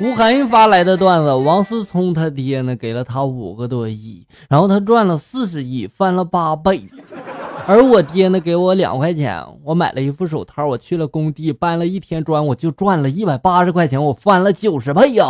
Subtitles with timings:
[0.00, 6.82] 吴涵发来的段子：王思聪他爹呢给了他五个多亿，然后他赚了四十亿，翻了八倍。
[7.66, 15.24] 而我爹呢给我两块钱，我买了一副手套，我去了工地搬了一天砖，我就赚了一百八十块钱，我翻了九十倍呀！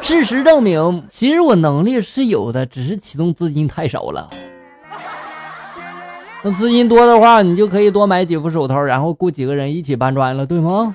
[0.00, 4.30] 事实证明，其实我能力是有的，只是启动资金太少了。
[6.42, 10.94] 那资金多的话，你就可以多买几副手套，然后雇几个人一起搬砖了，对吗？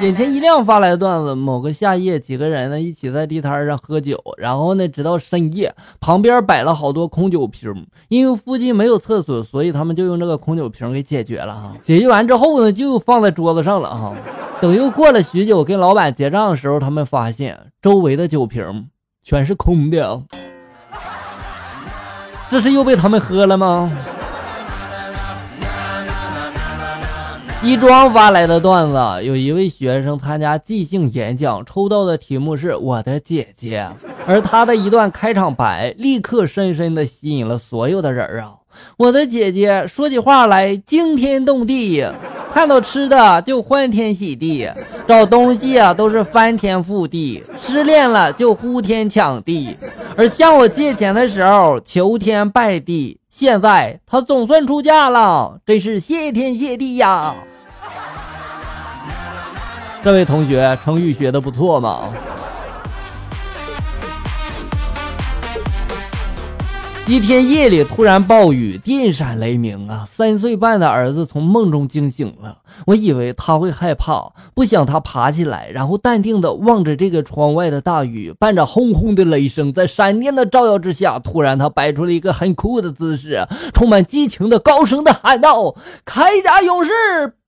[0.00, 7.72] 眼前一亮，发来的段子：某个夏夜，几个人呢一起在地摊上喝酒，然后呢，直到深夜，旁边摆了好多空酒瓶，
[8.08, 11.72] 因为附近没有厕所，所以他们就用这个空酒瓶给解决了哈。
[11.80, 14.12] 解决完之后呢，就放在桌子上了哈。
[14.60, 18.88] 等又过了许久，跟老板结账的时候，他们发现周围的酒瓶
[19.22, 20.20] 全是空的，
[22.50, 23.90] 这是又被他们喝了吗？
[27.64, 33.88] 一庄发来的段子：有一位学生参加即兴演讲，抽到的题目是我的姐姐，
[34.26, 38.52] 而他的一段开场白立刻深深的吸引了所有的人啊！
[38.98, 42.06] 我的姐姐说起话来惊天动地，
[42.52, 44.68] 看到吃的就欢天喜地，
[45.08, 49.74] 找东西啊都是翻天覆地，失恋了就呼天抢地，
[50.18, 57.34] 而向我借钱的时候求天拜地，现在她总算出嫁了，真是谢天谢地呀！
[60.04, 62.12] 这位同学，成语学的不错嘛？
[67.06, 70.06] 一天夜里突然暴雨，电闪雷鸣啊！
[70.10, 86.90] 三岁半的儿子从梦中惊醒了，我以为他会害怕，不想他爬起来，然后淡定的望着这个窗外的大雨，伴着轰轰的雷声，在闪电的照耀之下，突然他摆出了一个很酷的姿势，充满激情的高声的喊道：“铠甲勇士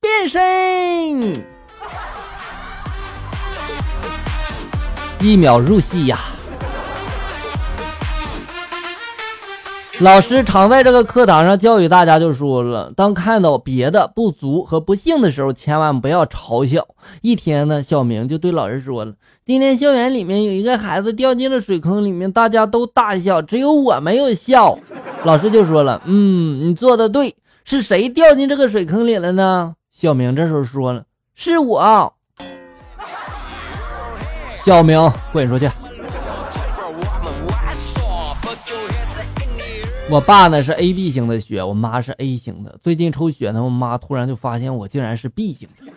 [0.01, 1.45] 变身！”
[5.19, 6.19] 一秒入戏呀！
[10.01, 16.87] 老师常在这个课堂上教育大家，就说了：当看到别的不足和不幸的时候，千万不要嘲笑。
[17.23, 19.15] 一天呢，小明就对老师说了
[19.47, 24.79] ：“今天校园里面有一个孩子掉进了水坑里面，大家都大笑，只有我没有笑。”
[25.25, 27.35] 老师就说了：“嗯，你做的对，
[27.65, 31.05] 是谁掉进这个水坑里了呢？”小明这时候说了
[31.35, 32.13] ：“是我。”
[34.67, 34.99] 小明，
[35.33, 35.71] 滚出去！
[40.11, 42.77] 我爸呢是 A B 型的血，我妈是 A 型的。
[42.83, 45.93] 最近抽血呢，我妈突然就发现我竟然是 B 型的，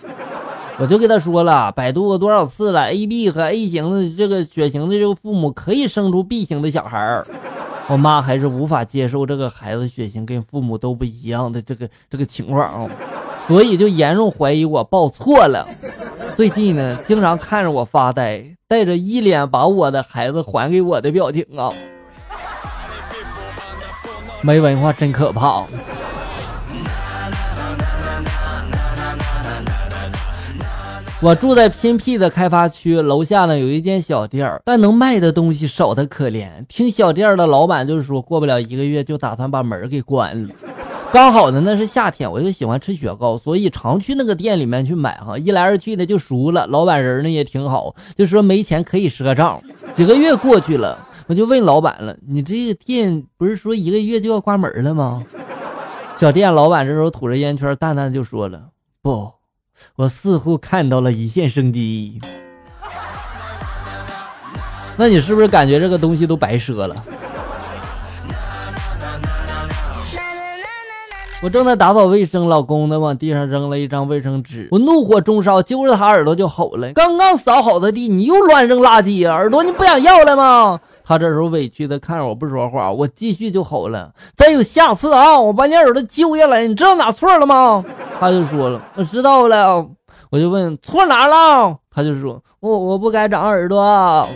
[0.78, 7.26] 我就跟她说了，百度过多少次了，A B 和 A 型的这个血型的这个父母可以生出 B 型的小孩儿。
[7.88, 12.92] 我妈还是无法接受这个孩子血型跟父母都不一样的这个这个情况啊，
[13.48, 15.68] 所以就严重怀疑我报错了。
[16.36, 21.74] 最近呢，经常看着我发呆，带着一脸把我的孩子还给我的表情啊！
[24.42, 25.66] 没文化真可怕。
[31.20, 36.48] 我住在偏僻的开发区，楼下呢有一间小店但能卖的东西少得可怜。
[36.68, 40.54] 听小店的老板就是说，过不了一个月就打算把门给关了。
[41.12, 45.36] 刚好呢，那是夏天，我就喜欢吃雪糕，所以常去那个店里面去买哈。
[45.38, 49.60] 一来二去的就熟了，老板人呢也挺好，就说没钱可以赊账。
[49.94, 55.24] 几个月过去了，我就问老板了：“你这个店不是说一个月就要关门了吗？”
[56.16, 58.70] 小店老板这时候吐着烟圈，淡淡就说了
[59.02, 59.32] ：“不，
[59.96, 62.22] 我似乎看到了一线生机。”
[64.96, 67.04] 那你是不是感觉这个东西都白赊了？
[71.42, 87.82] 我正在打扫卫生，老公呢往地上扔了一张卫生纸，我怒火中烧，揪着他耳朵就吼了：“刚刚扫好的地，你又乱扔垃圾，耳朵你不想要了吗？”他这时候委屈的看着我不说话，我继续就吼了：“再有下次啊，我把你耳朵揪下来，你知道哪错了吗？”
[88.20, 89.88] 他就说了：“我知道了。”
[90.30, 94.28] 我就问：“错哪了？”他就说：“我我不该长耳朵。”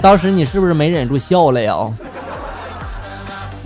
[0.00, 1.76] 当时你是不是没忍住笑了呀？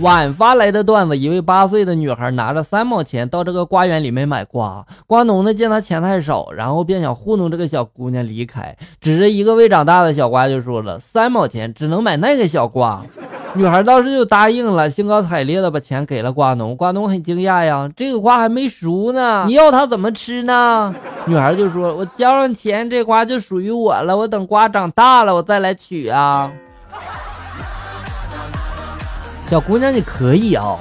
[0.03, 13.01] 晚发来的段子：一位八岁的女孩拿着三毛钱到这个瓜园里面买瓜，瓜农呢见她钱太少，然后便想糊弄这个小姑娘离开，指着一个未长大的小瓜就说了：“三毛钱只能买那个小瓜。
[13.55, 16.75] ”女孩当时就答应了，兴高采烈的把钱给了瓜农。
[16.75, 20.93] 瓜农很惊讶呀，这个瓜还没熟呢，你要它怎么吃呢？
[21.25, 26.51] 女孩就说：“我交上钱，这瓜就属于我了，我等瓜长大了我再来取啊。”
[29.53, 30.75] 小姑娘，你可以啊！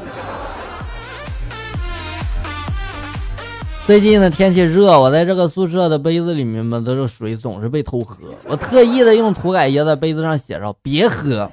[3.86, 8.16] 最近呢天气热，我在这个宿舍的杯子里面嘛，这个水总是被偷喝。
[8.48, 11.50] 我特意的用涂改液在杯子上写着“别喝”，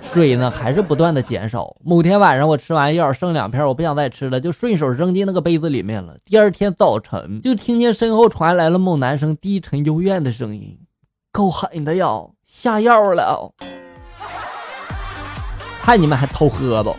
[0.00, 1.74] 水呢还是不断的减少。
[1.84, 6.14] 某天晚上我吃完药剩两片，我不想再吃了，就顺手扔进那个杯子里面了。
[6.24, 10.78] 第二天早晨就听见身后传来了某男生低沉幽怨的声音
[11.32, 12.06] ：“够狠的呀，
[12.46, 13.50] 下药了，
[15.86, 16.96] 看你们还偷喝不？”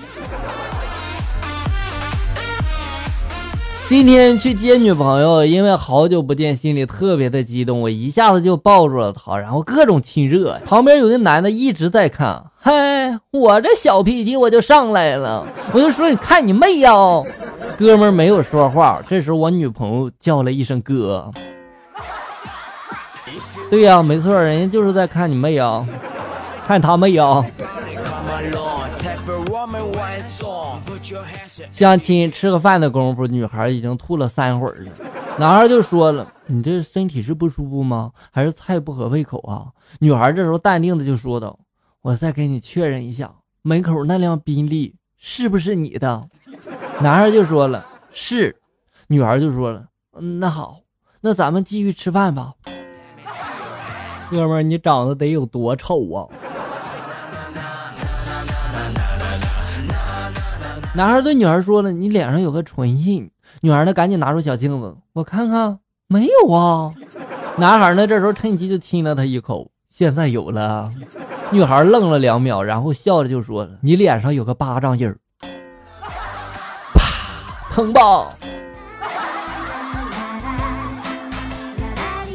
[3.90, 10.58] 今天去接女朋友，因为好久不见，心里特别的激动，我一下子就抱住了她，然后各种亲热。
[10.66, 16.94] 旁边有个男的一直在看，嗨，我这小脾气我就上来了，我就说你看你妹呀！
[17.78, 21.30] 哥们没有说话，这时我女朋友叫了一声哥。
[23.70, 25.86] 对呀，没错，人家就是在看你妹呀，
[26.66, 27.44] 看他妹呀。
[31.72, 34.92] 相亲吃个饭的功夫，女孩已经吐了三会儿了。
[35.38, 38.12] 男孩就说了：“你这身体是不舒服吗？
[38.32, 39.68] 还是菜不合胃口啊？”
[40.00, 41.60] 女孩这时候淡定的就说道
[42.02, 43.32] ：“我再给你确认一下，
[43.62, 46.28] 门口那辆宾利是不是你的？”
[47.02, 48.56] 男孩就说了：“是。”
[49.08, 49.86] 女孩就说了
[50.20, 50.82] ：“嗯，那好，
[51.22, 52.54] 那咱们继续吃饭吧。”
[54.32, 56.28] 哥们儿，你长得得有多丑啊！
[60.98, 63.30] 男孩对女孩说了：“你脸上有个唇印。”
[63.62, 65.78] 女孩呢，赶紧拿出小镜子，我看看，
[66.08, 66.92] 没有啊。
[67.56, 70.90] 男孩呢，这时候趁机就亲了她一口，现在有了。
[71.52, 75.16] 女孩愣了两秒，然后笑着就说：“你脸上有个巴掌印儿，
[76.96, 78.34] 啪，疼吧？”